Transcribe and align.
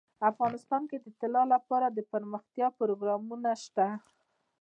افغانستان 0.31 0.81
کې 0.89 0.97
د 1.01 1.07
طلا 1.19 1.43
لپاره 1.53 1.87
دپرمختیا 1.99 2.67
پروګرامونه 2.79 3.49
شته. 3.63 3.87